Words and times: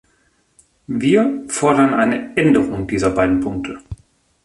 Wir 0.87 1.43
fordern 1.47 1.93
eine 1.93 2.35
Änderung 2.35 2.87
dieser 2.87 3.11
beiden 3.11 3.39
Punkte. 3.39 3.81